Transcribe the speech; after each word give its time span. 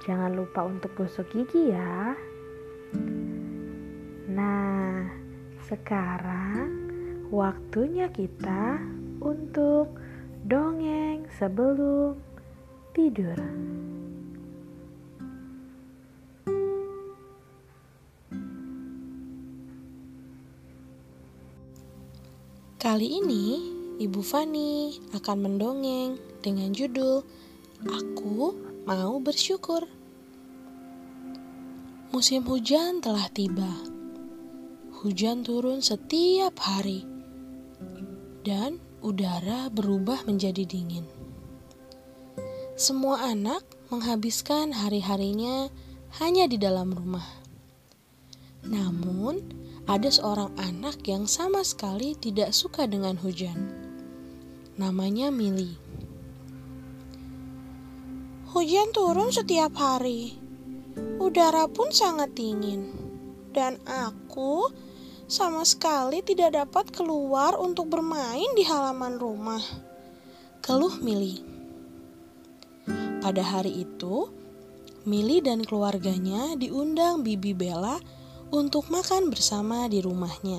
jangan 0.00 0.32
lupa 0.32 0.64
untuk 0.64 0.96
gosok 0.96 1.28
gigi 1.28 1.76
ya. 1.76 2.16
Nah, 4.32 5.04
sekarang 5.68 6.88
waktunya 7.28 8.08
kita 8.08 8.80
untuk 9.20 9.92
dongeng 10.48 11.28
sebelum 11.36 12.16
tidur. 12.96 13.36
Kali 22.80 23.20
ini, 23.20 23.46
Ibu 24.00 24.24
Fani 24.24 24.96
akan 25.12 25.36
mendongeng 25.44 26.16
dengan 26.40 26.72
judul 26.72 27.20
Aku 27.84 28.69
Mau 28.88 29.20
Bersyukur. 29.20 29.84
Musim 32.16 32.48
hujan 32.48 33.04
telah 33.04 33.28
tiba. 33.28 33.68
Hujan 35.04 35.44
turun 35.44 35.84
setiap 35.84 36.56
hari, 36.64 37.04
dan 38.40 38.80
udara 39.04 39.68
berubah 39.68 40.24
menjadi 40.24 40.64
dingin. 40.64 41.04
Semua 42.80 43.28
anak 43.28 43.68
menghabiskan 43.92 44.72
hari-harinya 44.72 45.68
hanya 46.16 46.48
di 46.48 46.56
dalam 46.56 46.96
rumah. 46.96 47.28
Namun, 48.64 49.44
ada 49.84 50.08
seorang 50.08 50.56
anak 50.56 51.04
yang 51.04 51.28
sama 51.28 51.60
sekali 51.68 52.16
tidak 52.16 52.56
suka 52.56 52.88
dengan 52.88 53.20
hujan. 53.20 53.60
Namanya 54.80 55.28
Mili. 55.28 55.89
Hujan 58.50 58.90
turun 58.90 59.30
setiap 59.30 59.78
hari. 59.78 60.34
Udara 61.22 61.70
pun 61.70 61.94
sangat 61.94 62.34
dingin. 62.34 62.90
Dan 63.54 63.78
aku 63.86 64.66
sama 65.30 65.62
sekali 65.62 66.18
tidak 66.26 66.58
dapat 66.58 66.90
keluar 66.90 67.54
untuk 67.54 67.94
bermain 67.94 68.50
di 68.58 68.66
halaman 68.66 69.22
rumah. 69.22 69.62
Keluh 70.66 70.98
Mili. 70.98 71.38
Pada 73.22 73.38
hari 73.38 73.86
itu, 73.86 74.26
Mili 75.06 75.38
dan 75.38 75.62
keluarganya 75.62 76.58
diundang 76.58 77.22
Bibi 77.22 77.54
Bella 77.54 78.02
untuk 78.50 78.90
makan 78.90 79.30
bersama 79.30 79.86
di 79.86 80.02
rumahnya. 80.02 80.58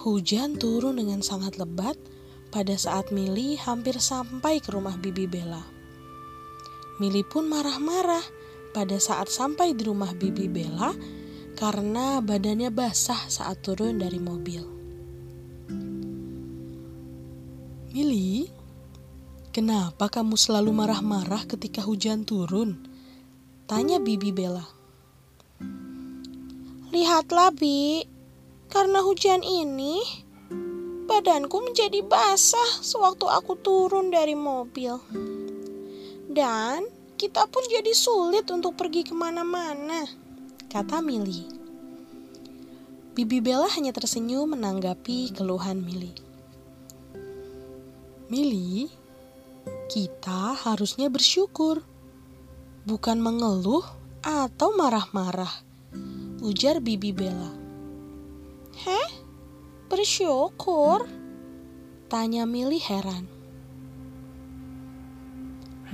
Hujan 0.00 0.56
turun 0.56 0.96
dengan 0.96 1.20
sangat 1.20 1.60
lebat 1.60 2.00
pada 2.56 2.72
saat 2.72 3.12
Mili 3.12 3.60
hampir 3.60 4.00
sampai 4.00 4.64
ke 4.64 4.72
rumah 4.72 4.96
Bibi 4.96 5.28
Bella. 5.28 5.60
Mili 6.96 7.20
pun 7.20 7.52
marah-marah 7.52 8.24
pada 8.72 8.96
saat 8.96 9.28
sampai 9.28 9.76
di 9.76 9.84
rumah 9.84 10.16
Bibi 10.16 10.48
Bella 10.48 10.96
karena 11.52 12.24
badannya 12.24 12.72
basah 12.72 13.28
saat 13.28 13.60
turun 13.60 14.00
dari 14.00 14.16
mobil. 14.16 14.64
Mili, 17.92 18.48
kenapa 19.52 20.08
kamu 20.08 20.40
selalu 20.40 20.72
marah-marah 20.72 21.44
ketika 21.44 21.84
hujan 21.84 22.24
turun? 22.24 22.88
Tanya 23.68 24.00
Bibi 24.00 24.32
Bella. 24.32 24.64
Lihatlah, 26.88 27.52
Bi. 27.52 28.08
Karena 28.72 29.04
hujan 29.04 29.44
ini, 29.44 30.24
badanku 31.06 31.62
menjadi 31.62 32.02
basah 32.02 32.82
sewaktu 32.82 33.24
aku 33.30 33.54
turun 33.62 34.10
dari 34.10 34.34
mobil. 34.34 34.98
Dan 36.26 36.84
kita 37.16 37.48
pun 37.48 37.64
jadi 37.70 37.94
sulit 37.96 38.50
untuk 38.52 38.76
pergi 38.76 39.06
ke 39.06 39.14
mana-mana, 39.16 40.04
kata 40.68 41.00
Mili. 41.00 41.48
Bibi 43.16 43.40
Bella 43.40 43.70
hanya 43.72 43.96
tersenyum 43.96 44.52
menanggapi 44.52 45.32
keluhan 45.32 45.80
Mili. 45.80 46.12
Mili, 48.28 48.90
kita 49.88 50.52
harusnya 50.52 51.08
bersyukur, 51.08 51.80
bukan 52.84 53.22
mengeluh 53.22 53.86
atau 54.20 54.74
marah-marah 54.76 55.64
ujar 56.46 56.78
Bibi 56.84 57.10
Bella. 57.10 57.50
Heh? 58.84 59.05
Bersyukur? 59.86 61.06
Tanya 62.10 62.42
Mili 62.42 62.82
heran. 62.82 63.30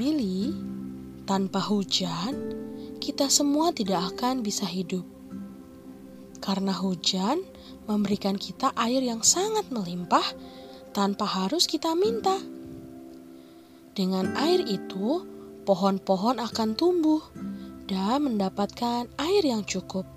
Mili, 0.00 0.48
tanpa 1.28 1.60
hujan, 1.60 2.32
kita 3.04 3.28
semua 3.28 3.68
tidak 3.76 4.16
akan 4.16 4.40
bisa 4.40 4.64
hidup. 4.64 5.04
Karena 6.40 6.72
hujan 6.72 7.44
memberikan 7.84 8.40
kita 8.40 8.72
air 8.80 9.04
yang 9.04 9.20
sangat 9.20 9.68
melimpah 9.68 10.24
tanpa 10.96 11.28
harus 11.28 11.68
kita 11.68 11.92
minta. 11.92 12.40
Dengan 13.92 14.32
air 14.40 14.64
itu, 14.64 15.20
pohon-pohon 15.68 16.40
akan 16.40 16.80
tumbuh 16.80 17.20
dan 17.84 18.24
mendapatkan 18.24 19.04
air 19.20 19.44
yang 19.44 19.60
cukup 19.68 20.08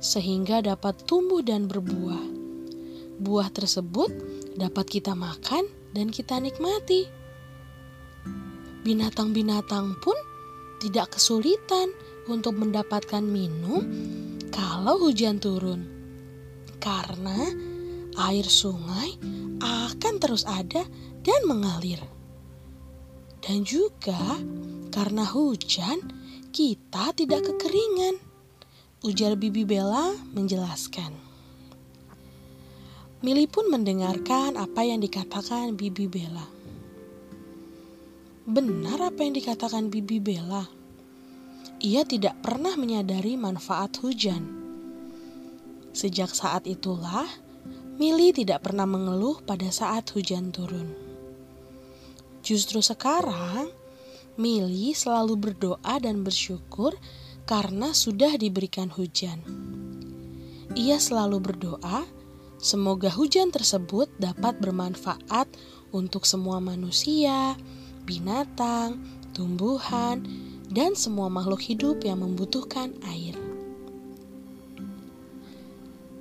sehingga 0.00 0.64
dapat 0.64 0.96
tumbuh 1.04 1.44
dan 1.44 1.68
berbuah. 1.68 2.45
Buah 3.16 3.48
tersebut 3.48 4.12
dapat 4.60 4.86
kita 4.88 5.16
makan 5.16 5.64
dan 5.96 6.12
kita 6.12 6.36
nikmati. 6.36 7.08
Binatang-binatang 8.84 9.96
pun 10.04 10.16
tidak 10.78 11.16
kesulitan 11.16 11.90
untuk 12.28 12.60
mendapatkan 12.60 13.24
minum 13.24 13.82
kalau 14.52 15.08
hujan 15.08 15.40
turun, 15.40 15.88
karena 16.78 17.50
air 18.28 18.46
sungai 18.46 19.16
akan 19.60 20.14
terus 20.20 20.44
ada 20.44 20.84
dan 21.24 21.40
mengalir. 21.48 21.98
Dan 23.40 23.64
juga 23.64 24.18
karena 24.92 25.24
hujan, 25.28 26.02
kita 26.52 27.12
tidak 27.16 27.46
kekeringan 27.48 28.18
ujar 29.04 29.36
Bibi 29.38 29.62
Bella 29.62 30.16
menjelaskan. 30.34 31.35
Mili 33.24 33.48
pun 33.48 33.72
mendengarkan 33.72 34.60
apa 34.60 34.84
yang 34.84 35.00
dikatakan 35.00 35.72
Bibi 35.72 36.04
Bella. 36.04 36.44
Benar 38.44 39.08
apa 39.08 39.24
yang 39.24 39.32
dikatakan 39.32 39.88
Bibi 39.88 40.20
Bella. 40.20 40.68
Ia 41.80 42.04
tidak 42.04 42.36
pernah 42.44 42.76
menyadari 42.76 43.40
manfaat 43.40 43.96
hujan. 44.04 44.44
Sejak 45.96 46.28
saat 46.36 46.68
itulah, 46.68 47.24
Mili 47.96 48.36
tidak 48.36 48.68
pernah 48.68 48.84
mengeluh 48.84 49.40
pada 49.48 49.72
saat 49.72 50.12
hujan 50.12 50.52
turun. 50.52 50.92
Justru 52.44 52.84
sekarang, 52.84 53.72
Mili 54.36 54.92
selalu 54.92 55.40
berdoa 55.40 55.96
dan 56.04 56.20
bersyukur 56.20 56.92
karena 57.48 57.96
sudah 57.96 58.36
diberikan 58.36 58.92
hujan. 58.92 59.40
Ia 60.76 61.00
selalu 61.00 61.40
berdoa, 61.40 62.04
semoga 62.60 63.08
hujan 63.12 63.52
tersebut 63.52 64.10
dapat 64.20 64.58
bermanfaat 64.58 65.48
untuk 65.94 66.26
semua 66.26 66.58
manusia, 66.58 67.54
binatang, 68.04 69.00
tumbuhan, 69.32 70.24
dan 70.70 70.98
semua 70.98 71.30
makhluk 71.30 71.62
hidup 71.62 72.02
yang 72.02 72.22
membutuhkan 72.22 72.96
air. 73.06 73.38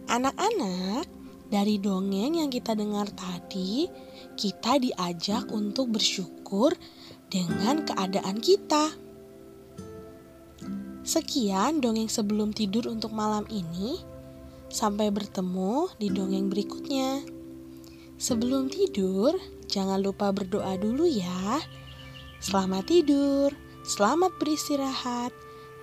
Anak-anak, 0.05 1.09
dari 1.49 1.77
dongeng 1.77 2.41
yang 2.41 2.49
kita 2.49 2.73
dengar 2.77 3.09
tadi, 3.13 3.89
kita 4.37 4.81
diajak 4.81 5.49
untuk 5.53 5.93
bersyukur 5.93 6.73
dengan 7.29 7.85
keadaan 7.85 8.41
kita. 8.41 8.93
Sekian 11.05 11.85
dongeng 11.85 12.09
sebelum 12.09 12.49
tidur 12.49 12.89
untuk 12.89 13.13
malam 13.13 13.45
ini. 13.53 14.14
Sampai 14.75 15.07
bertemu 15.07 15.87
di 15.95 16.11
dongeng 16.11 16.51
berikutnya. 16.51 17.23
Sebelum 18.19 18.67
tidur, 18.67 19.31
jangan 19.71 20.03
lupa 20.03 20.35
berdoa 20.35 20.75
dulu 20.75 21.07
ya. 21.07 21.63
Selamat 22.43 22.83
tidur, 22.91 23.55
Selamat 23.85 24.33
beristirahat. 24.41 25.29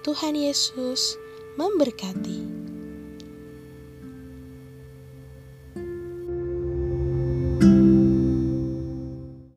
Tuhan 0.03 0.35
Yesus 0.35 1.15
memberkati. 1.55 2.52